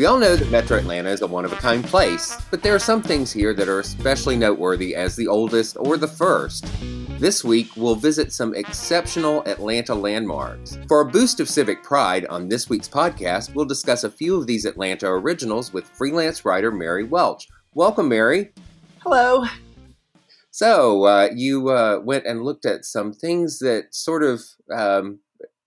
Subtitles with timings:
[0.00, 2.74] We all know that Metro Atlanta is a one of a kind place, but there
[2.74, 6.64] are some things here that are especially noteworthy as the oldest or the first.
[7.20, 10.78] This week, we'll visit some exceptional Atlanta landmarks.
[10.88, 14.46] For a boost of civic pride on this week's podcast, we'll discuss a few of
[14.46, 17.46] these Atlanta originals with freelance writer Mary Welch.
[17.74, 18.52] Welcome, Mary.
[19.00, 19.44] Hello.
[20.50, 24.40] So, uh, you uh, went and looked at some things that sort of
[24.74, 25.20] um,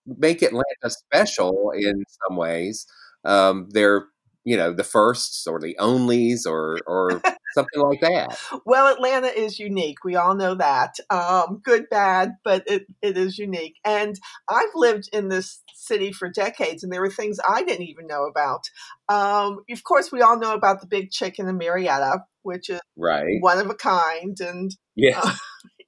[0.08, 2.88] make Atlanta special in some ways.
[3.26, 4.08] Um, they're
[4.44, 7.22] you know the firsts or the onlys or or
[7.54, 8.38] something like that.
[8.66, 13.38] Well atlanta is unique we all know that um, good bad but it, it is
[13.38, 17.88] unique and i've lived in this city for decades and there were things i didn't
[17.88, 18.70] even know about
[19.10, 23.38] um, of course we all know about the big chicken in marietta which is right.
[23.40, 25.20] one of a kind and yeah.
[25.24, 25.34] uh,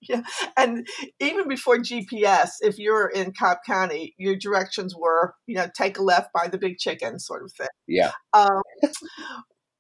[0.10, 0.22] yeah.
[0.58, 0.88] And
[1.20, 6.04] even before GPS, if you're in Cobb County, your directions were, you know, take a
[6.04, 7.68] left by the big chicken sort of thing.
[7.88, 8.12] Yeah.
[8.34, 8.62] Um,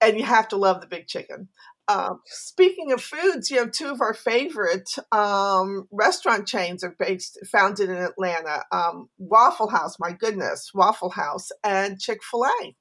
[0.02, 1.50] and you have to love the big chicken.
[1.88, 7.38] Um, speaking of foods, you know, two of our favorite um, restaurant chains are based,
[7.52, 8.63] founded in Atlanta.
[8.72, 12.75] Um, Waffle House, my goodness, Waffle House, and Chick Fil A.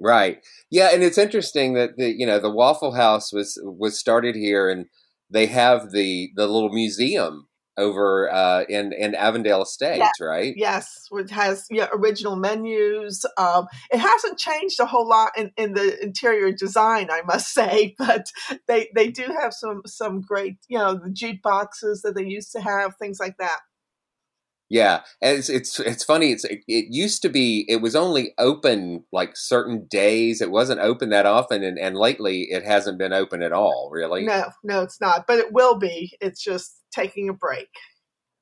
[0.00, 0.38] Right.
[0.70, 4.68] Yeah, and it's interesting that the you know the Waffle House was was started here
[4.68, 4.86] and
[5.32, 7.48] they have the the little museum
[7.78, 10.12] over uh, in in Avondale Estates, yes.
[10.20, 10.54] right?
[10.56, 13.24] Yes, which has yeah, original menus.
[13.38, 17.94] Um, it hasn't changed a whole lot in, in the interior design, I must say,
[17.98, 18.26] but
[18.68, 22.60] they they do have some some great you know the jukeboxes that they used to
[22.60, 23.60] have, things like that.
[24.72, 26.32] Yeah, and it's it's it's funny.
[26.32, 30.40] It's it, it, used to be it was only open like certain days.
[30.40, 33.90] It wasn't open that often, and, and lately it hasn't been open at all.
[33.92, 34.24] Really?
[34.24, 35.26] No, no, it's not.
[35.26, 36.16] But it will be.
[36.22, 37.68] It's just taking a break.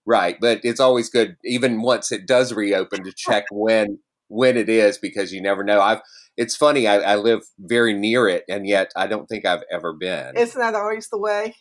[0.06, 3.98] Right, but it's always good, even once it does reopen, to check when
[4.28, 5.80] when it is because you never know.
[5.80, 6.00] I've
[6.36, 6.86] it's funny.
[6.86, 10.36] I, I live very near it, and yet I don't think I've ever been.
[10.36, 11.56] Isn't that always the way?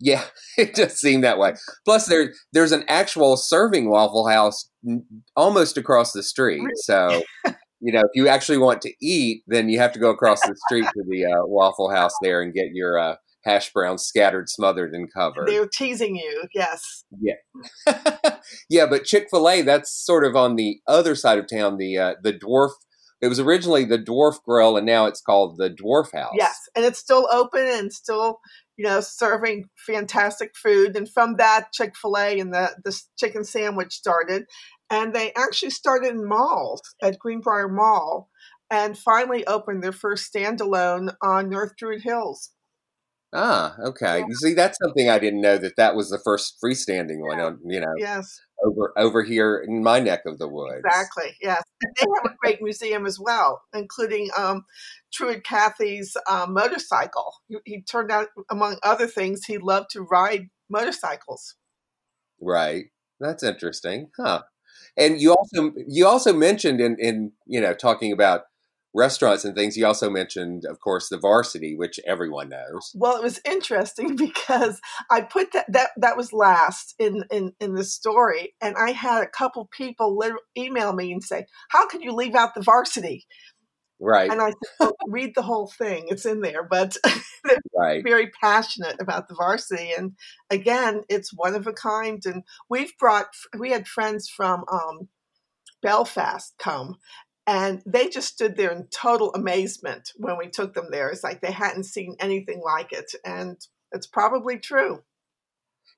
[0.00, 0.24] Yeah,
[0.58, 1.54] it does seem that way.
[1.84, 4.70] Plus, there there's an actual serving Waffle House
[5.36, 6.62] almost across the street.
[6.76, 7.22] So,
[7.80, 10.56] you know, if you actually want to eat, then you have to go across the
[10.66, 14.92] street to the uh, Waffle House there and get your uh, hash browns scattered, smothered,
[14.94, 15.48] and covered.
[15.48, 17.04] They're teasing you, yes.
[17.20, 17.34] Yeah,
[18.70, 18.86] yeah.
[18.86, 21.76] But Chick Fil A, that's sort of on the other side of town.
[21.78, 22.70] The uh, the dwarf.
[23.20, 26.34] It was originally the Dwarf Grill, and now it's called the Dwarf House.
[26.36, 28.38] Yes, and it's still open and still
[28.78, 30.96] you know, serving fantastic food.
[30.96, 34.44] And from that, Chick fil A and the, the chicken sandwich started.
[34.88, 38.30] And they actually started in malls at Greenbrier Mall
[38.70, 42.50] and finally opened their first standalone on North Druid Hills.
[43.32, 44.20] Ah, okay.
[44.20, 44.24] Yeah.
[44.28, 47.40] You see, that's something I didn't know that that was the first freestanding one.
[47.40, 48.40] On you know, yes.
[48.64, 50.82] over over here in my neck of the woods.
[50.84, 51.36] Exactly.
[51.42, 54.64] Yes, and they have a great museum as well, including um,
[55.12, 57.34] Truett Cathy's uh, motorcycle.
[57.48, 61.54] He, he turned out, among other things, he loved to ride motorcycles.
[62.40, 62.86] Right.
[63.20, 64.42] That's interesting, huh?
[64.96, 68.42] And you also you also mentioned in in you know talking about
[68.98, 69.76] restaurants and things.
[69.76, 72.92] You also mentioned, of course, the varsity, which everyone knows.
[72.94, 74.80] Well, it was interesting because
[75.10, 79.22] I put that that that was last in in in the story, and I had
[79.22, 80.18] a couple people
[80.56, 83.26] email me and say, "How could you leave out the varsity?"
[84.00, 84.30] Right.
[84.30, 86.06] And I said, oh, read the whole thing.
[86.08, 86.62] It's in there.
[86.62, 86.96] But
[87.44, 88.02] they're right.
[88.02, 89.92] very passionate about the varsity.
[89.96, 90.12] And
[90.50, 92.22] again, it's one of a kind.
[92.24, 93.26] And we've brought,
[93.58, 95.08] we had friends from um,
[95.82, 96.96] Belfast come.
[97.48, 101.08] And they just stood there in total amazement when we took them there.
[101.08, 103.12] It's like they hadn't seen anything like it.
[103.24, 103.56] And
[103.90, 105.02] it's probably true.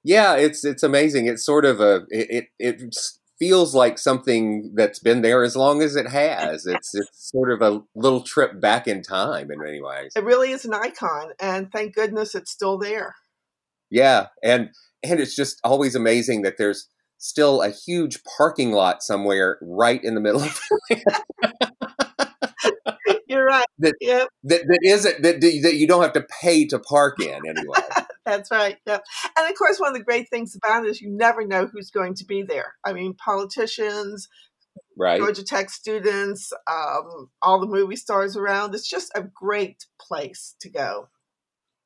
[0.04, 1.26] Yeah, it's it's amazing.
[1.26, 5.82] It's sort of a it, it it's feels like something that's been there as long
[5.82, 6.66] as it has.
[6.70, 10.12] It's it's sort of a little trip back in time in many ways.
[10.14, 13.16] It really is an icon, and thank goodness it's still there.
[13.90, 14.70] Yeah, and
[15.02, 16.88] and it's just always amazing that there's
[17.20, 20.60] still a huge parking lot somewhere right in the middle of
[23.30, 23.64] You're right.
[23.78, 24.28] That, yep.
[24.44, 27.78] that that isn't that that you don't have to pay to park in anyway.
[28.26, 28.76] That's right.
[28.86, 28.98] Yeah.
[29.38, 31.90] And of course, one of the great things about it is you never know who's
[31.90, 32.74] going to be there.
[32.84, 34.28] I mean, politicians,
[34.98, 35.18] right.
[35.18, 38.74] Georgia Tech students, um, all the movie stars around.
[38.74, 41.08] It's just a great place to go.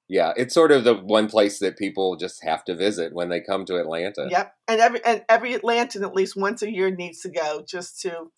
[0.09, 3.41] Yeah, it's sort of the one place that people just have to visit when they
[3.41, 4.29] come to Atlanta.
[4.31, 8.03] Yep, and every and every Atlantan at least once a year needs to go just
[8.03, 8.31] to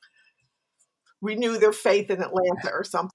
[1.20, 3.10] renew their faith in Atlanta or something.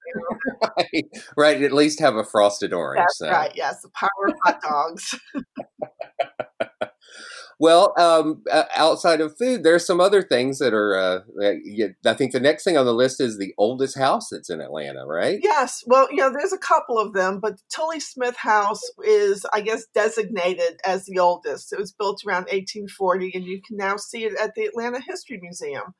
[0.78, 1.06] right.
[1.38, 1.62] right.
[1.62, 3.00] At least have a frosted orange.
[3.00, 3.30] That's so.
[3.30, 3.52] right.
[3.56, 5.20] Yes, the power of hot dogs.
[7.62, 8.42] well, um,
[8.76, 10.98] outside of food, there's some other things that are.
[10.98, 11.20] Uh,
[12.04, 15.06] I think the next thing on the list is the oldest house that's in Atlanta,
[15.06, 15.40] right?
[15.44, 15.84] Yes.
[15.86, 19.86] Well, you know, there's a couple of them, but Tullie Smith House is, I guess,
[19.94, 21.72] designated as the oldest.
[21.72, 25.38] It was built around 1840, and you can now see it at the Atlanta History
[25.40, 25.94] Museum.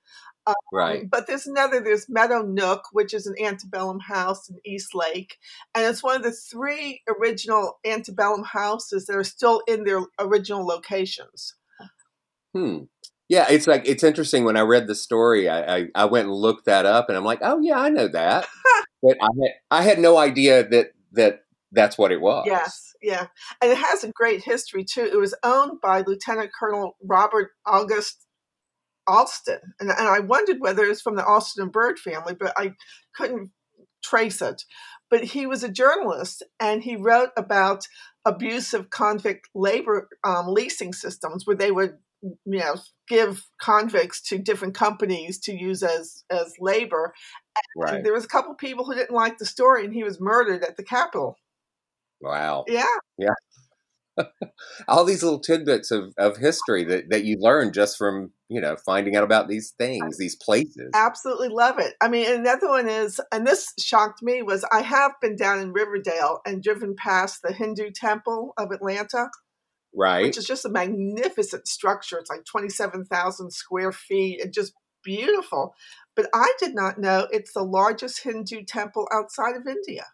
[0.48, 1.10] Um, right.
[1.10, 5.38] But there's another, there's Meadow Nook, which is an antebellum house in East Lake.
[5.76, 10.66] And it's one of the three original antebellum houses that are still in their original
[10.66, 11.56] locations.
[12.54, 12.84] Hmm.
[13.30, 14.44] Yeah, it's like it's interesting.
[14.44, 17.24] When I read the story, I, I, I went and looked that up, and I'm
[17.24, 18.46] like, oh yeah, I know that.
[19.02, 22.44] but I had I had no idea that that that's what it was.
[22.46, 23.28] Yes, yeah,
[23.62, 25.06] and it has a great history too.
[25.06, 28.28] It was owned by Lieutenant Colonel Robert August
[29.12, 29.60] Alston.
[29.80, 32.74] And, and I wondered whether it was from the Alston and Bird family, but I
[33.16, 33.52] couldn't
[34.04, 34.64] trace it.
[35.10, 37.86] But he was a journalist and he wrote about
[38.26, 42.76] abusive convict labor um, leasing systems where they would you know
[43.08, 47.16] give convicts to different companies to use as as labor
[47.56, 48.04] and right.
[48.04, 50.78] there was a couple people who didn't like the story and he was murdered at
[50.78, 51.36] the capitol
[52.22, 52.86] wow yeah
[53.18, 53.34] yeah
[54.88, 58.76] all these little tidbits of, of history that, that you learn just from you know
[58.86, 60.92] finding out about these things these places.
[60.94, 61.94] absolutely love it.
[62.02, 65.74] I mean another one is and this shocked me was i have been down in
[65.74, 69.30] riverdale and driven past the hindu temple of atlanta
[69.96, 70.24] right.
[70.24, 72.18] which is just a magnificent structure.
[72.18, 74.74] It's like 27000 square feet and just
[75.04, 75.74] beautiful.
[76.16, 80.06] But i did not know it's the largest hindu temple outside of india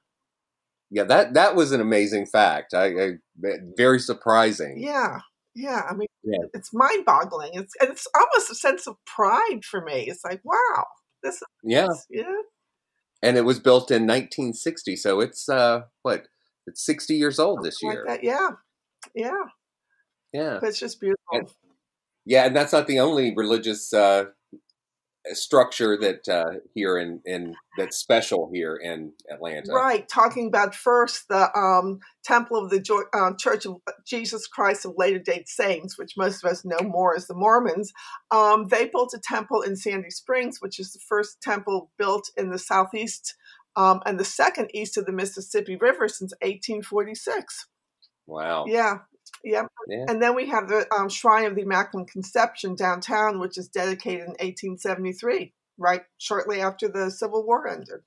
[0.89, 2.73] yeah, that that was an amazing fact.
[2.73, 3.11] I, I
[3.77, 4.75] very surprising.
[4.77, 5.19] Yeah,
[5.55, 5.83] yeah.
[5.89, 6.45] I mean, yeah.
[6.53, 7.51] it's mind boggling.
[7.53, 10.07] It's it's almost a sense of pride for me.
[10.07, 10.85] It's like, wow,
[11.23, 12.41] this is yeah, yeah.
[13.21, 16.27] And it was built in 1960, so it's uh what
[16.67, 18.05] it's 60 years old this Something year.
[18.07, 18.49] Like yeah,
[19.13, 19.43] yeah,
[20.31, 20.57] yeah.
[20.61, 21.23] But it's just beautiful.
[21.31, 21.49] And,
[22.25, 24.25] yeah, and that's not the only religious uh,
[25.33, 29.71] structure that uh, here in, in that's special here in Atlanta.
[29.71, 34.93] Right, talking about first the um, Temple of the uh, Church of Jesus Christ of
[34.97, 37.91] Latter Day Saints, which most of us know more as the Mormons.
[38.31, 42.49] Um, they built a temple in Sandy Springs, which is the first temple built in
[42.49, 43.35] the southeast
[43.75, 47.67] um, and the second east of the Mississippi River since 1846.
[48.25, 48.65] Wow.
[48.67, 48.99] Yeah,
[49.43, 49.67] Yep.
[49.87, 50.05] Yeah.
[50.07, 54.21] And then we have the um, Shrine of the Immaculate Conception downtown, which is dedicated
[54.21, 58.01] in 1873, right shortly after the Civil War ended.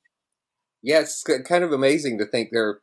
[0.82, 2.80] Yeah, it's kind of amazing to think there are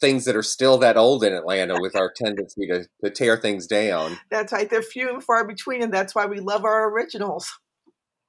[0.00, 3.66] things that are still that old in Atlanta with our tendency to, to tear things
[3.66, 4.18] down.
[4.30, 4.68] That's right.
[4.68, 7.52] They're few and far between, and that's why we love our originals.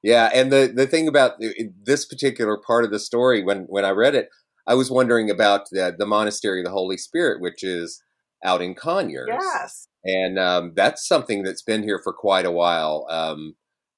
[0.04, 1.42] Yeah, and the, the thing about
[1.84, 4.30] this particular part of the story, when, when I read it,
[4.68, 8.04] I was wondering about the, the Monastery of the Holy Spirit, which is
[8.46, 9.28] out in Conyers.
[9.30, 9.88] Yes.
[10.06, 13.08] And um, that's something that's been here for quite a while.
[13.10, 13.56] Um,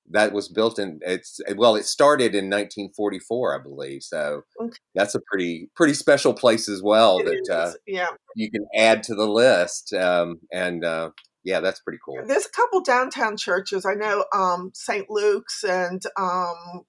[0.09, 4.03] that was built in it's well, it started in 1944, I believe.
[4.03, 4.77] So Okay.
[4.95, 8.07] that's a pretty pretty special place as well It that uh, yeah.
[8.35, 9.93] you can add to the list.
[9.93, 11.11] Um, and uh,
[11.43, 12.15] yeah, that's pretty cool.
[12.25, 13.85] There's a couple downtown churches.
[13.85, 15.09] I know um, St.
[15.09, 16.83] Luke's and um,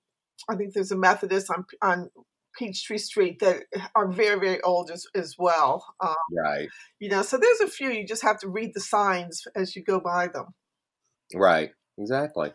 [0.49, 2.11] I think there's a Methodist on on
[2.59, 3.63] Peachtree Street that
[3.95, 5.85] are very very old as as well.
[6.01, 7.91] Um, Right, you know, so there's a few.
[7.91, 10.55] You just have to read the signs as you go by them.
[11.35, 12.53] right, exactly.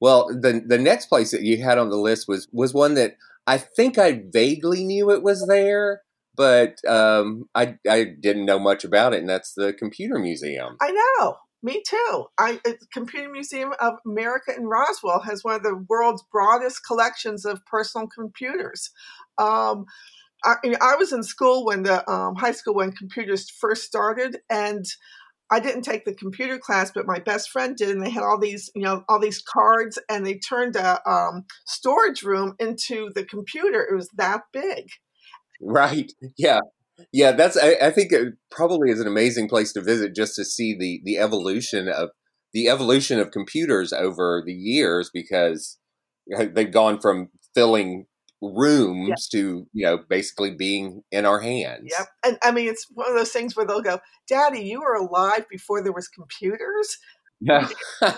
[0.00, 3.16] Well, the the next place that you had on the list was was one that
[3.46, 6.02] I think I vaguely knew it was there,
[6.34, 10.76] but um, I I didn't know much about it, and that's the Computer Museum.
[10.80, 11.36] I know.
[11.62, 12.26] Me too.
[12.38, 17.44] I uh, Computer Museum of America in Roswell has one of the world's broadest collections
[17.44, 18.90] of personal computers.
[19.38, 19.86] Um,
[20.44, 24.84] I, I was in school when the um, high school when computers first started, and
[25.50, 28.38] I didn't take the computer class, but my best friend did, and they had all
[28.38, 33.24] these, you know, all these cards, and they turned a um, storage room into the
[33.24, 33.80] computer.
[33.82, 34.88] It was that big.
[35.60, 36.12] Right.
[36.36, 36.60] Yeah.
[37.12, 37.32] Yeah.
[37.32, 37.56] That's.
[37.56, 41.00] I, I think it probably is an amazing place to visit just to see the
[41.04, 42.10] the evolution of
[42.52, 45.78] the evolution of computers over the years because
[46.36, 48.06] uh, they've gone from filling
[48.42, 51.92] rooms to you know basically being in our hands.
[51.96, 52.08] Yep.
[52.24, 55.46] And I mean, it's one of those things where they'll go, Daddy, you were alive
[55.50, 56.98] before there was computers?
[57.40, 57.68] Yeah.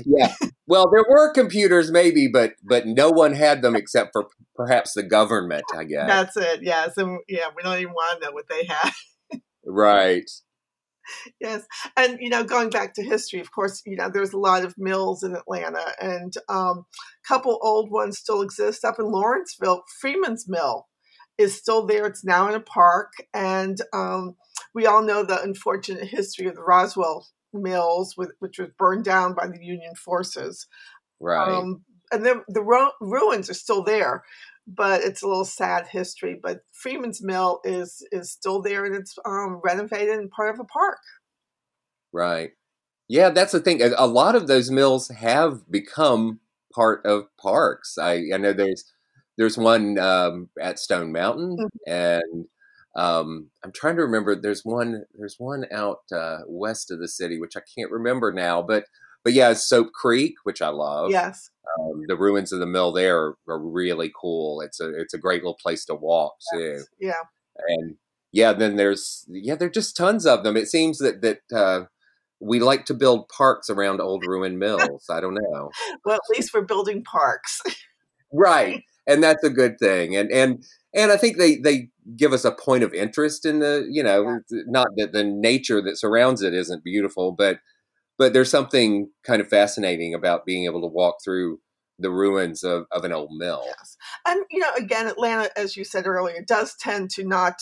[0.06, 0.34] Yeah.
[0.68, 4.26] Well, there were computers, maybe, but but no one had them except for
[4.56, 5.64] perhaps the government.
[5.74, 6.08] I guess.
[6.08, 6.62] That's it.
[6.62, 6.96] Yes.
[6.96, 8.90] And yeah, we don't even want to know what they had.
[9.64, 10.28] right.
[11.40, 11.64] yes.
[11.96, 14.74] And, you know, going back to history, of course, you know, there's a lot of
[14.78, 16.84] mills in Atlanta and um,
[17.24, 19.82] a couple old ones still exist up in Lawrenceville.
[20.00, 20.86] Freeman's Mill
[21.38, 22.06] is still there.
[22.06, 23.12] It's now in a park.
[23.34, 24.36] And um,
[24.74, 27.26] we all know the unfortunate history of the Roswell
[27.56, 30.66] mills, with, which was burned down by the Union forces.
[31.20, 31.48] Right.
[31.48, 31.82] Um,
[32.12, 34.22] and the, the ru- ruins are still there,
[34.66, 36.38] but it's a little sad history.
[36.40, 40.64] But Freeman's Mill is is still there, and it's um, renovated and part of a
[40.64, 40.98] park.
[42.12, 42.50] Right.
[43.08, 43.80] Yeah, that's the thing.
[43.82, 46.40] A lot of those mills have become
[46.74, 47.98] part of parks.
[47.98, 48.84] I, I know there's
[49.38, 51.68] there's one um, at Stone Mountain, Mhm.
[51.86, 52.46] and
[52.96, 54.34] um, I'm trying to remember.
[54.34, 58.62] There's one there's one out uh, west of the city, which I can't remember now.
[58.62, 58.86] But
[59.22, 61.10] but yeah, Soap Creek, which I love.
[61.10, 64.62] Yes, Um, the ruins of the mill there are, are really cool.
[64.62, 67.22] It's a it's a great little place to walk too yeah,
[67.68, 67.96] and
[68.32, 70.56] yeah, then there's yeah, there are just tons of them.
[70.56, 71.86] It seems that that uh,
[72.40, 75.06] we like to build parks around old ruined mills.
[75.10, 75.70] I don't know,
[76.04, 77.60] well, at least we're building parks.
[78.32, 78.82] right?
[79.06, 80.16] And that's a good thing.
[80.16, 83.86] And and and I think they they give us a point of interest in the
[83.90, 87.58] you know not that the nature that surrounds it isn't beautiful, but
[88.18, 91.60] but there's something kind of fascinating about being able to walk through
[91.98, 93.62] the ruins of, of an old mill.
[93.64, 93.96] yes,
[94.26, 97.54] and you know, again, Atlanta, as you said earlier, does tend to not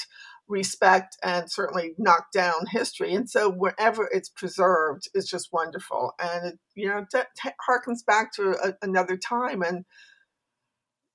[0.49, 6.47] respect and certainly knock down history, and so wherever it's preserved, it's just wonderful, and
[6.47, 9.85] it you know t- t- harkens back to a, another time and.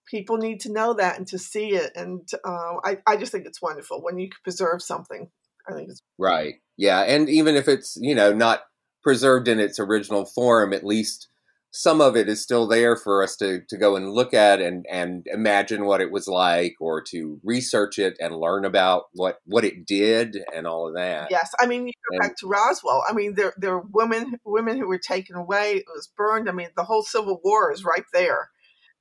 [0.09, 3.45] People need to know that and to see it, and uh, I, I just think
[3.45, 5.29] it's wonderful when you can preserve something.
[5.69, 6.55] I think it's Right.
[6.77, 7.01] Yeah.
[7.01, 8.61] And even if it's, you know, not
[9.03, 11.27] preserved in its original form, at least
[11.71, 14.85] some of it is still there for us to, to go and look at and,
[14.89, 19.63] and imagine what it was like or to research it and learn about what, what
[19.63, 21.27] it did and all of that.
[21.29, 23.03] Yes, I mean you go And- back to Roswell.
[23.07, 25.73] I mean there there were women women who were taken away.
[25.73, 26.49] It was burned.
[26.49, 28.49] I mean the whole Civil War is right there.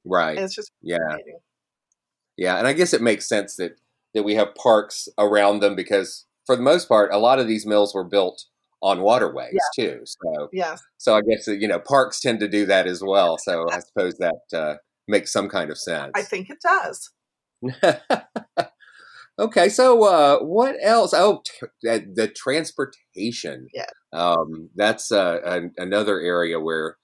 [0.05, 0.37] Right.
[0.37, 0.99] And it's just Yeah.
[2.37, 2.57] Yeah.
[2.57, 3.73] And I guess it makes sense that,
[4.15, 7.67] that we have parks around them because for the most part, a lot of these
[7.67, 8.45] mills were built
[8.81, 10.03] on waterways too.
[10.05, 13.37] So, Yes, so I guess, you know, parks tend to do that as well.
[13.45, 14.75] So I suppose that uh,
[15.09, 16.13] makes some kind of sense.
[16.15, 17.11] I think it does.
[19.39, 21.13] okay, so uh, what else?
[21.13, 23.67] Oh, t- the transportation.
[23.75, 23.87] Yeah.
[24.13, 26.97] um, that's uh, an, another area where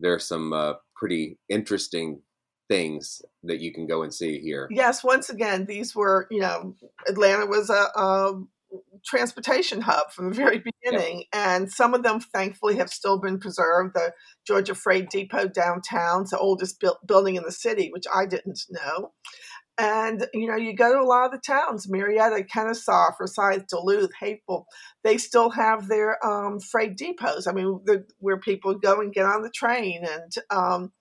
[0.00, 2.22] there's some uh, pretty interesting
[2.68, 4.68] things that you can go and see here.
[4.70, 6.74] Yes, once again, these were you know
[7.06, 8.42] Atlanta was a, a
[9.04, 13.94] transportation hub from the very beginning, and some of them thankfully have still been preserved.
[13.94, 14.12] The
[14.46, 19.12] Georgia Freight Depot downtown, the oldest built building in the city, which I didn't know.
[19.80, 24.10] And you know, you go to a lot of the towns, Marietta, Kennesaw, Forsyth, Duluth,
[24.18, 24.66] Hateful.
[25.04, 27.46] They still have their um, freight depots.
[27.46, 30.92] I mean, the, where people go and get on the train, and um,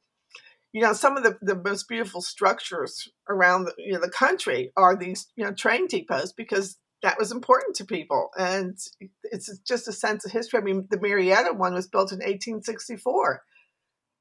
[0.74, 4.71] you know, some of the, the most beautiful structures around the, you know the country
[4.75, 8.77] are these you know train depots because that was important to people, and
[9.24, 10.59] it's just a sense of history.
[10.59, 13.43] I mean, the Marietta one was built in 1864.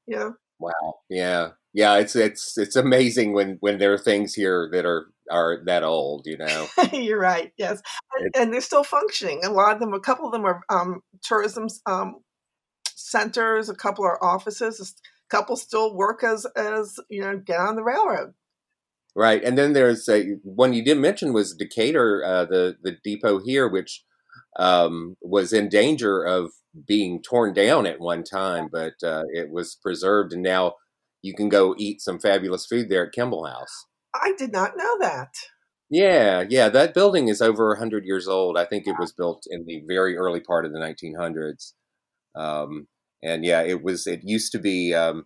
[0.05, 0.33] You know.
[0.59, 0.95] Wow.
[1.09, 1.49] Yeah.
[1.73, 1.97] Yeah.
[1.97, 6.25] It's it's it's amazing when when there are things here that are are that old.
[6.25, 6.67] You know.
[6.93, 7.51] You're right.
[7.57, 7.81] Yes,
[8.17, 9.41] and, and, they're still functioning.
[9.43, 12.15] A lot of them, a couple of them are um, tourism um,
[12.95, 13.69] centers.
[13.69, 14.95] A couple are offices.
[15.29, 18.33] A couple still work as as you know get on the railroad.
[19.15, 23.39] Right, and then there's a, one you didn't mention was Decatur, uh, the the depot
[23.39, 24.03] here, which
[24.59, 26.51] um, was in danger of
[26.87, 30.73] being torn down at one time, but uh, it was preserved, and now
[31.21, 33.85] you can go eat some fabulous food there at Kimball House.
[34.13, 35.33] I did not know that.
[35.89, 38.57] Yeah, yeah, that building is over hundred years old.
[38.57, 41.73] I think it was built in the very early part of the 1900s,
[42.35, 42.87] um,
[43.23, 44.07] and yeah, it was.
[44.07, 44.93] It used to be.
[44.93, 45.25] Um,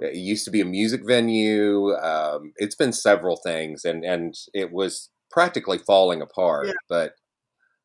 [0.00, 1.94] it used to be a music venue.
[1.94, 6.66] Um, it's been several things, and and it was practically falling apart.
[6.68, 6.72] Yeah.
[6.88, 7.12] But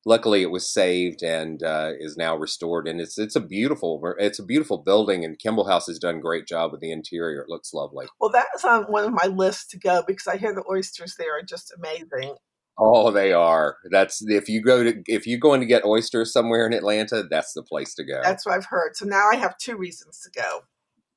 [0.05, 2.87] luckily, it was saved and uh, is now restored.
[2.87, 5.23] And it's it's a beautiful it's a beautiful building.
[5.23, 7.41] And Kimball House has done a great job with the interior.
[7.41, 8.07] It looks lovely.
[8.19, 11.37] Well, that's on one of my lists to go because I hear the oysters there
[11.37, 12.35] are just amazing.
[12.77, 13.77] Oh, they are.
[13.91, 17.53] That's if you go to if you're going to get oysters somewhere in Atlanta, that's
[17.53, 18.21] the place to go.
[18.23, 18.95] That's what I've heard.
[18.95, 20.61] So now I have two reasons to go.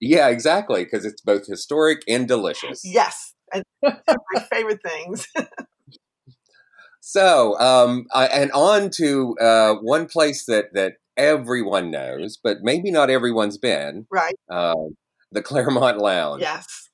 [0.00, 2.82] Yeah, exactly, because it's both historic and delicious.
[2.84, 5.26] Yes, and my favorite things.
[7.00, 12.90] so, um, I, and on to uh, one place that that everyone knows, but maybe
[12.90, 14.06] not everyone's been.
[14.10, 14.34] Right.
[14.50, 14.96] Um,
[15.32, 16.42] the Clermont Lounge.
[16.42, 16.90] Yes.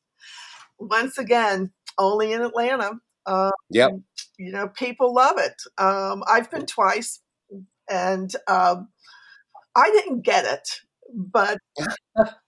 [0.78, 2.92] Once again, only in Atlanta.
[3.26, 3.92] Um, yep.
[4.38, 5.54] You know, people love it.
[5.78, 7.20] Um, I've been twice,
[7.88, 8.88] and um,
[9.76, 10.68] I didn't get it
[11.12, 11.58] but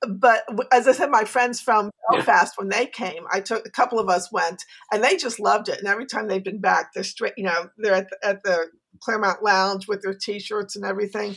[0.06, 3.98] but as I said, my friends from Belfast when they came, I took a couple
[3.98, 5.78] of us went, and they just loved it.
[5.78, 8.66] And every time they've been back, they're straight, you know, they're at the, at the
[9.00, 11.36] Clermont Lounge with their T-shirts and everything.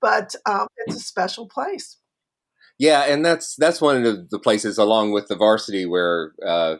[0.00, 1.98] But um, it's a special place.
[2.78, 6.76] Yeah, and that's that's one of the places, along with the varsity, where uh,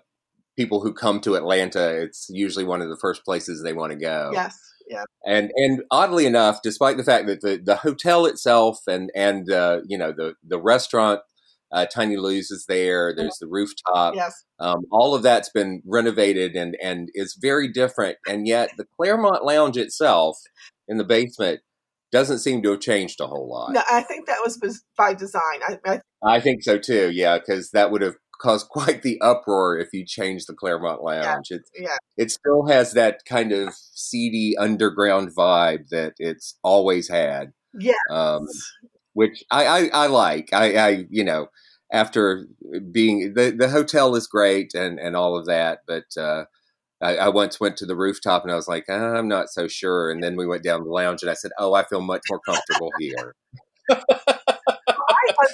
[0.56, 3.98] people who come to Atlanta, it's usually one of the first places they want to
[3.98, 4.30] go.
[4.32, 4.58] Yes
[4.88, 5.04] yeah.
[5.24, 9.80] And and oddly enough, despite the fact that the, the hotel itself and and uh,
[9.86, 11.20] you know the the restaurant
[11.72, 13.14] uh, Tiny Lou's is there.
[13.14, 14.14] There's the rooftop.
[14.14, 14.44] Yes.
[14.60, 18.18] Um, all of that's been renovated and and is very different.
[18.28, 20.38] And yet the Clermont Lounge itself
[20.86, 21.60] in the basement
[22.12, 23.72] doesn't seem to have changed a whole lot.
[23.72, 25.60] No, I think that was by design.
[25.66, 27.10] I, I, I think so too.
[27.12, 31.48] Yeah, because that would have caused quite the uproar if you change the Clermont Lounge.
[31.50, 31.96] Yeah, it, yeah.
[32.16, 37.52] it still has that kind of seedy underground vibe that it's always had.
[37.78, 37.92] Yeah.
[38.10, 38.46] Um,
[39.14, 40.48] which I, I, I like.
[40.52, 41.48] I, I, you know,
[41.92, 42.46] after
[42.90, 46.44] being the, the hotel is great and, and all of that, but uh,
[47.00, 49.68] I, I, once went to the rooftop and I was like, ah, I'm not so
[49.68, 50.10] sure.
[50.10, 52.40] And then we went down the lounge and I said, Oh, I feel much more
[52.40, 53.34] comfortable here.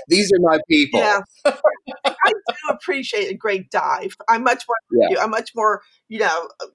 [0.09, 1.01] These are my people.
[1.01, 1.21] Yeah.
[2.25, 4.17] I do appreciate a great dive.
[4.29, 5.09] I'm much more.
[5.11, 5.23] Yeah.
[5.23, 5.83] I'm much more.
[6.09, 6.67] You know, uh,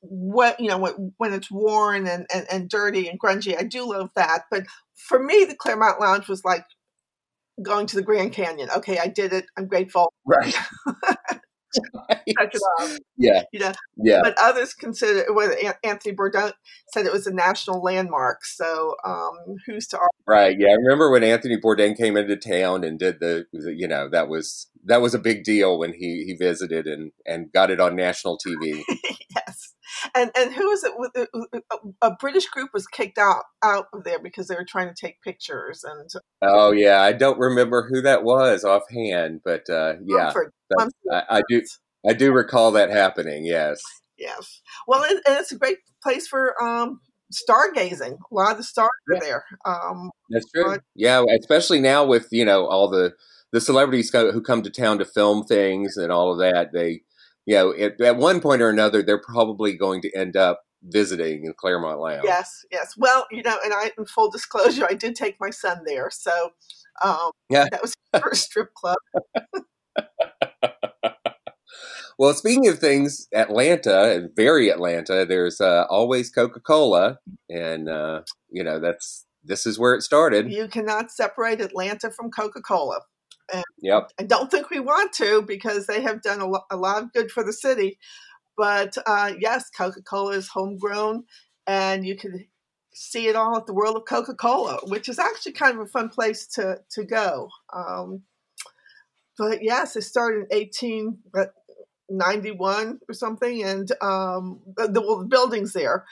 [0.00, 3.58] what you know when, when it's worn and, and and dirty and grungy.
[3.58, 4.42] I do love that.
[4.50, 6.64] But for me, the Clermont Lounge was like
[7.62, 8.70] going to the Grand Canyon.
[8.76, 9.44] Okay, I did it.
[9.56, 10.12] I'm grateful.
[10.24, 10.54] Right.
[12.38, 12.56] Touch.
[13.16, 13.42] Yeah.
[13.52, 14.20] You know, yeah.
[14.22, 15.54] But others consider well,
[15.84, 16.52] Anthony Bourdain
[16.92, 18.44] said it was a national landmark.
[18.44, 20.08] So um, who's to argue?
[20.26, 20.56] Right.
[20.58, 20.68] Yeah.
[20.68, 24.68] I remember when Anthony Bourdain came into town and did the, you know, that was
[24.84, 28.38] that was a big deal when he he visited and and got it on national
[28.38, 28.82] TV.
[28.88, 29.39] yes.
[30.14, 31.28] And and who was it?
[32.02, 35.22] A British group was kicked out out of there because they were trying to take
[35.22, 35.84] pictures.
[35.84, 36.10] And
[36.42, 40.32] oh yeah, I don't remember who that was offhand, but uh, yeah.
[41.10, 41.62] I, I do
[42.08, 43.44] I do recall that happening.
[43.44, 43.80] Yes.
[44.18, 44.60] Yes.
[44.86, 47.00] Well, and, and it's a great place for um,
[47.32, 48.18] stargazing.
[48.30, 49.16] A lot of the stars yeah.
[49.16, 49.44] are there.
[49.64, 50.64] Um, That's true.
[50.66, 53.14] But, yeah, especially now with you know all the
[53.52, 56.72] the celebrities who come to town to film things and all of that.
[56.72, 57.02] They,
[57.46, 61.44] you know, at, at one point or another, they're probably going to end up visiting
[61.44, 62.22] in Clermont Lounge.
[62.24, 62.94] Yes, yes.
[62.96, 66.52] Well, you know, and I, in full disclosure, I did take my son there, so
[67.02, 68.96] um, yeah, that was the first strip club.
[72.20, 78.20] Well, speaking of things, Atlanta and very Atlanta, there's uh, always Coca Cola, and uh,
[78.50, 80.52] you know that's this is where it started.
[80.52, 83.00] You cannot separate Atlanta from Coca Cola.
[83.52, 84.10] And yep.
[84.18, 87.12] I don't think we want to because they have done a, lo- a lot of
[87.12, 87.98] good for the city.
[88.56, 91.24] But uh, yes, Coca Cola is homegrown,
[91.66, 92.46] and you can
[92.92, 95.86] see it all at the World of Coca Cola, which is actually kind of a
[95.86, 97.48] fun place to to go.
[97.72, 98.22] Um,
[99.38, 101.18] but yes, it started in eighteen
[102.10, 106.04] ninety one or something, and um, the, the buildings there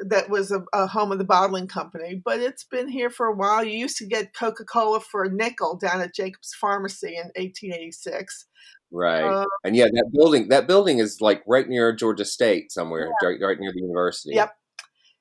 [0.00, 3.34] that was a, a, home of the bottling company, but it's been here for a
[3.34, 3.64] while.
[3.64, 8.46] You used to get Coca Cola for a nickel down at Jacobs Pharmacy in 1886.
[8.90, 13.10] Right, uh, and yeah, that building that building is like right near Georgia State somewhere,
[13.22, 13.28] yeah.
[13.28, 14.34] right, right near the university.
[14.34, 14.54] Yep.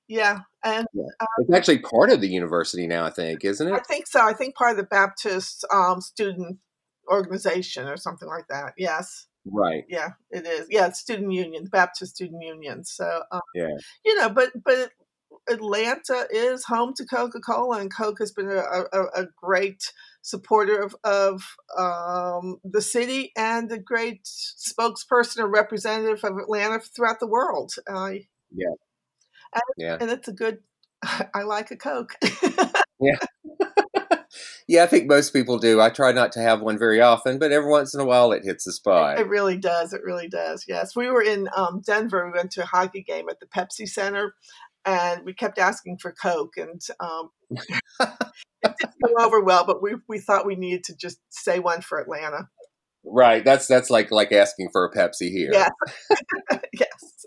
[0.08, 1.04] Yeah, and yeah.
[1.20, 3.06] Um, it's actually part of the university now.
[3.06, 3.74] I think, isn't it?
[3.74, 4.22] I think so.
[4.22, 6.60] I think part of the Baptist um, student
[7.08, 8.74] organization or something like that.
[8.78, 9.28] Yes.
[9.46, 9.84] Right.
[9.90, 10.68] Yeah, it is.
[10.70, 12.86] Yeah, it's student union, Baptist student union.
[12.86, 13.76] So um, yeah,
[14.06, 14.92] you know, but but
[15.50, 18.62] Atlanta is home to Coca Cola, and Coke has been a,
[18.94, 21.44] a, a great supporter of, of
[21.78, 27.74] um, the city and a great spokesperson or representative of Atlanta throughout the world.
[27.88, 28.12] Uh,
[28.52, 28.74] yeah.
[29.54, 29.98] And, yeah.
[30.00, 30.60] And it's a good,
[31.04, 32.16] I like a Coke.
[33.00, 33.18] yeah.
[34.68, 35.82] Yeah, I think most people do.
[35.82, 38.44] I try not to have one very often, but every once in a while it
[38.44, 39.18] hits the spot.
[39.18, 39.94] It, it really does.
[39.94, 40.66] It really does.
[40.68, 40.96] Yes.
[40.96, 42.26] We were in um, Denver.
[42.26, 44.36] We went to a hockey game at the Pepsi Center,
[44.86, 49.66] and we kept asking for Coke, and um, it didn't go over well.
[49.66, 52.50] But we we thought we needed to just say one for Atlanta.
[53.06, 53.44] Right.
[53.44, 55.50] That's that's like like asking for a Pepsi here.
[55.52, 55.70] Yeah.
[56.74, 57.26] yes.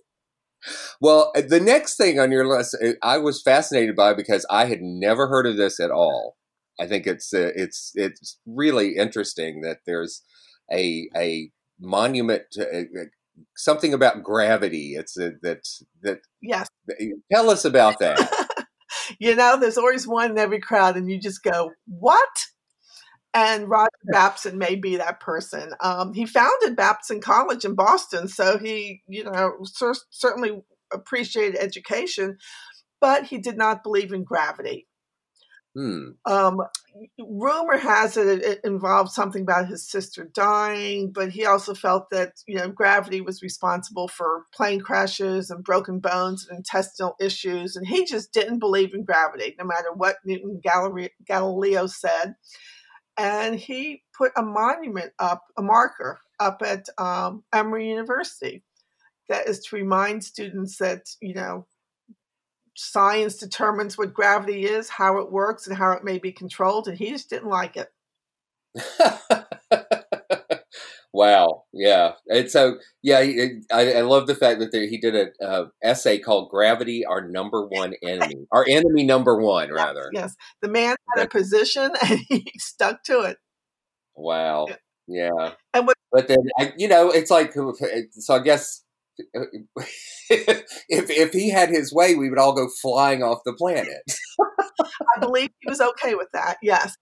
[1.01, 4.67] Well, uh, the next thing on your list, uh, I was fascinated by because I
[4.67, 6.37] had never heard of this at all.
[6.79, 10.23] I think it's uh, it's it's really interesting that there's
[10.71, 13.05] a a monument to, uh,
[13.57, 14.95] something about gravity.
[14.95, 15.67] It's uh, that
[16.03, 16.69] that yes.
[17.33, 18.67] Tell us about that.
[19.19, 22.47] you know, there's always one in every crowd, and you just go, "What?"
[23.35, 25.73] And Roger Babson may be that person.
[25.81, 32.39] Um, he founded Babson College in Boston, so he, you know, cer- certainly appreciated education,
[32.99, 34.87] but he did not believe in gravity.
[35.77, 36.13] Hmm.
[36.25, 36.63] Um,
[37.19, 42.33] rumor has it it involved something about his sister dying, but he also felt that
[42.47, 47.87] you know gravity was responsible for plane crashes and broken bones and intestinal issues, and
[47.87, 50.63] he just didn't believe in gravity, no matter what Newton
[51.27, 52.37] Galileo said.
[53.19, 58.63] And he put a monument up, a marker up at um, Emory University,
[59.29, 61.67] that is to remind students that you know
[62.77, 66.97] science determines what gravity is, how it works, and how it may be controlled, and
[66.97, 67.89] he just didn't like it.
[71.13, 73.19] wow, yeah, and so yeah,
[73.73, 77.67] I, I, love the fact that he did an uh, essay called "Gravity: Our Number
[77.67, 80.11] One Enemy," our enemy number one, rather.
[80.13, 83.39] Yes, the man had a position, and he stuck to it.
[84.15, 84.67] Wow.
[85.09, 85.31] Yeah.
[85.39, 85.53] yeah.
[85.75, 86.39] And what, but then,
[86.79, 88.83] you know, it's like, so I guess
[90.31, 94.03] if if he had his way, we would all go flying off the planet.
[94.81, 96.57] I believe he was okay with that.
[96.63, 96.97] Yes.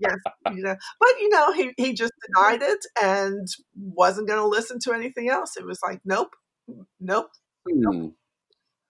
[0.00, 0.16] yes.
[0.52, 3.46] You know, but you know, he he just denied it and
[3.76, 5.56] wasn't going to listen to anything else.
[5.56, 6.34] It was like, nope,
[7.00, 7.30] nope.
[7.68, 8.08] Hmm.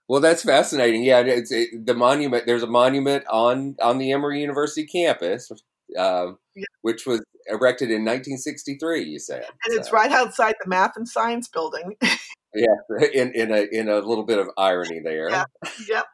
[0.09, 1.03] Well, that's fascinating.
[1.05, 2.47] Yeah, it's it, the monument.
[2.47, 5.51] There's a monument on on the Emory University campus,
[5.99, 6.65] uh, yeah.
[6.81, 9.05] which was erected in 1963.
[9.05, 9.79] You said, and so.
[9.79, 11.97] it's right outside the Math and Science Building.
[12.55, 12.67] yeah,
[13.15, 15.31] in in a in a little bit of irony there.
[15.31, 15.45] Yeah.
[15.89, 16.07] Yep.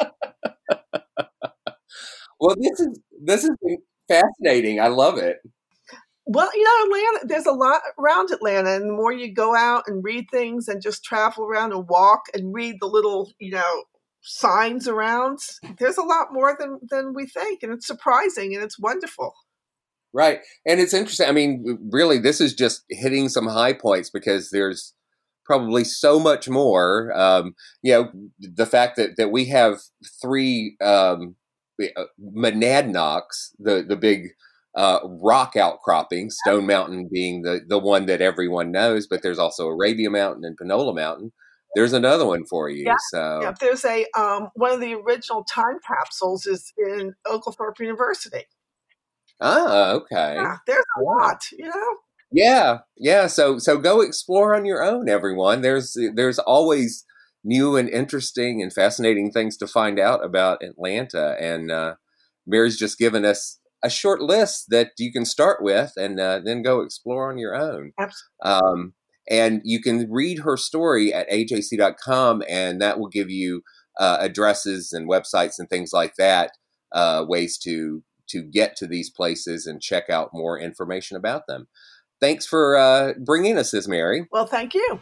[2.40, 3.50] well, this is this is
[4.08, 4.80] fascinating.
[4.80, 5.38] I love it.
[6.26, 9.84] Well, you know, Atlanta, there's a lot around Atlanta, and the more you go out
[9.86, 13.84] and read things and just travel around and walk and read the little, you know,
[14.22, 15.38] signs around,
[15.78, 19.34] there's a lot more than than we think, and it's surprising and it's wonderful.
[20.14, 20.38] Right.
[20.64, 21.28] And it's interesting.
[21.28, 24.94] I mean, really, this is just hitting some high points because there's
[25.44, 27.12] probably so much more.
[27.14, 29.80] Um, you know, the fact that, that we have
[30.20, 31.36] three um,
[31.80, 34.30] uh, monadnocks, the, the big
[34.74, 39.68] uh, rock outcropping, Stone Mountain being the, the one that everyone knows, but there's also
[39.68, 41.32] Arabia Mountain and Panola Mountain.
[41.74, 42.84] There's another one for you.
[42.86, 47.80] Yeah, so yeah, there's a um, one of the original time capsules is in Oglethorpe
[47.80, 48.44] University.
[49.40, 50.36] Ah, okay.
[50.36, 51.96] Yeah, there's a lot, you know.
[52.34, 53.28] Yeah, yeah.
[53.28, 55.60] So so go explore on your own, everyone.
[55.62, 57.04] There's there's always
[57.44, 61.94] new and interesting and fascinating things to find out about Atlanta, and uh,
[62.46, 66.62] Mary's just given us a short list that you can start with, and uh, then
[66.62, 67.92] go explore on your own.
[67.98, 68.20] Absolutely.
[68.42, 68.94] Um,
[69.30, 73.62] and you can read her story at ajc.com, and that will give you
[74.00, 76.50] uh, addresses and websites and things like that,
[76.90, 81.68] uh, ways to to get to these places and check out more information about them.
[82.24, 84.26] Thanks for uh, bringing us this, Mary.
[84.30, 84.98] Well, thank you.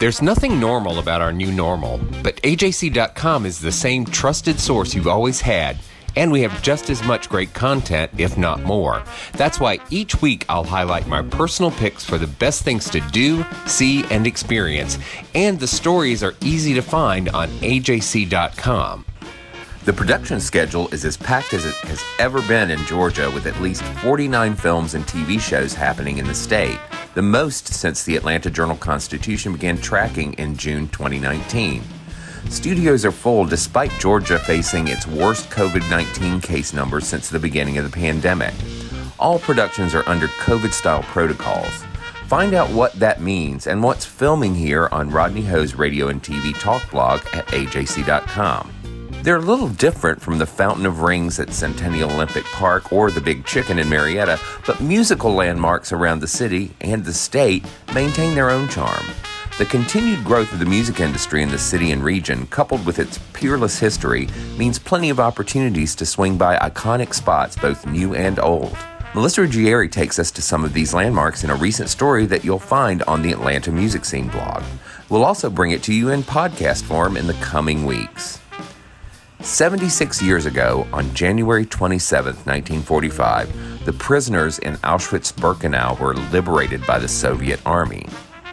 [0.00, 5.06] There's nothing normal about our new normal, but AJC.com is the same trusted source you've
[5.06, 5.76] always had
[6.16, 9.02] And we have just as much great content, if not more.
[9.32, 13.44] That's why each week I'll highlight my personal picks for the best things to do,
[13.66, 14.98] see, and experience.
[15.34, 19.04] And the stories are easy to find on ajc.com.
[19.84, 23.60] The production schedule is as packed as it has ever been in Georgia, with at
[23.60, 26.78] least 49 films and TV shows happening in the state,
[27.16, 31.82] the most since the Atlanta Journal Constitution began tracking in June 2019.
[32.48, 37.76] Studios are full despite Georgia facing its worst COVID 19 case numbers since the beginning
[37.76, 38.54] of the pandemic.
[39.18, 41.82] All productions are under COVID style protocols.
[42.28, 46.56] Find out what that means and what's filming here on Rodney Ho's radio and TV
[46.60, 48.81] talk blog at ajc.com.
[49.22, 53.20] They're a little different from the Fountain of Rings at Centennial Olympic Park or the
[53.20, 58.50] Big Chicken in Marietta, but musical landmarks around the city and the state maintain their
[58.50, 59.04] own charm.
[59.58, 63.18] The continued growth of the music industry in the city and region, coupled with its
[63.32, 64.26] peerless history,
[64.58, 68.76] means plenty of opportunities to swing by iconic spots, both new and old.
[69.14, 72.58] Melissa Ruggieri takes us to some of these landmarks in a recent story that you'll
[72.58, 74.64] find on the Atlanta Music Scene blog.
[75.08, 78.41] We'll also bring it to you in podcast form in the coming weeks.
[79.42, 87.00] 76 years ago, on January 27, 1945, the prisoners in Auschwitz Birkenau were liberated by
[87.00, 88.06] the Soviet Army.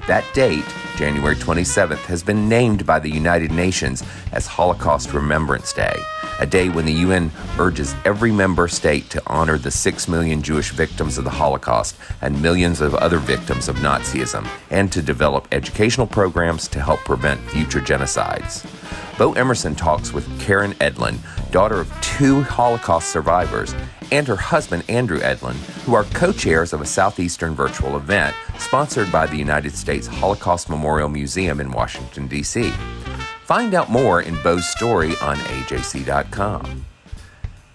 [0.07, 0.65] That date,
[0.97, 5.95] January 27th, has been named by the United Nations as Holocaust Remembrance Day,
[6.39, 10.71] a day when the UN urges every member state to honor the 6 million Jewish
[10.71, 16.07] victims of the Holocaust and millions of other victims of Nazism, and to develop educational
[16.07, 18.65] programs to help prevent future genocides.
[19.19, 21.19] Bo Emerson talks with Karen Edlin,
[21.51, 23.75] daughter of two Holocaust survivors,
[24.13, 29.11] and her husband, Andrew Edlin, who are co chairs of a Southeastern virtual event sponsored
[29.11, 32.71] by the United States Holocaust Memorial Museum in Washington, D.C.
[33.43, 36.85] Find out more in Bo's story on AJC.com.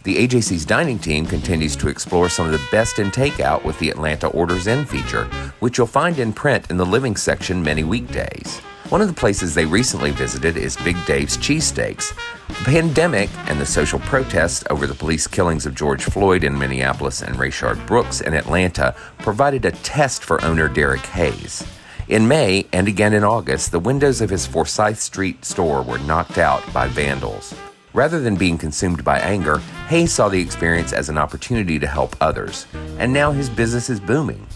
[0.05, 3.91] The AJC's dining team continues to explore some of the best in takeout with the
[3.91, 5.25] Atlanta Orders In feature,
[5.61, 8.63] which you'll find in print in the living section many weekdays.
[8.91, 12.15] One of the places they recently visited is Big Dave's Cheesesteaks.
[12.49, 17.23] The pandemic and the social protests over the police killings of George Floyd in Minneapolis
[17.23, 21.67] and Rayshard Brooks in Atlanta provided a test for owner Derek Hayes.
[22.09, 26.37] In May and again in August, the windows of his Forsyth Street store were knocked
[26.37, 27.55] out by vandals.
[27.95, 32.17] Rather than being consumed by anger, Hayes saw the experience as an opportunity to help
[32.21, 32.67] others,
[32.99, 34.47] and now his business is booming.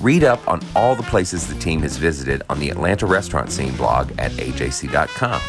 [0.00, 3.76] Read up on all the places the team has visited on the Atlanta Restaurant Scene
[3.76, 5.40] blog at ajc.com.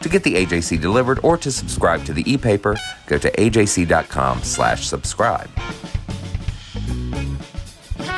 [0.00, 4.86] To get the AJC delivered or to subscribe to the e-paper, go to ajc.com slash
[4.86, 5.48] subscribe.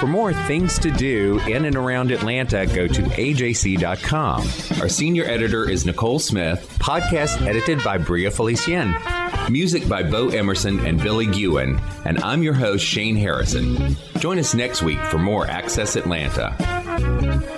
[0.00, 4.40] For more things to do in and around Atlanta, go to ajc.com.
[4.82, 9.15] Our senior editor is Nicole Smith, podcast edited by Bria Felicien.
[9.48, 13.96] Music by Bo Emerson and Billy Gewen, and I'm your host, Shane Harrison.
[14.18, 17.55] Join us next week for more Access Atlanta.